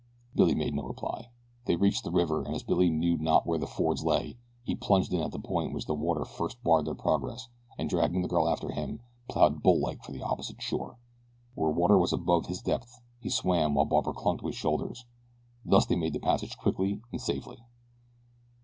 [0.35, 1.29] Billy made no reply.
[1.65, 5.13] They reached the river and as Billy knew not where the fords lay he plunged
[5.13, 8.27] in at the point at which the water first barred their progress and dragging the
[8.27, 10.97] girl after him, plowed bull like for the opposite shore.
[11.53, 15.05] Where the water was above his depth he swam while Barbara clung to his shoulders.
[15.63, 17.59] Thus they made the passage quickly and safely.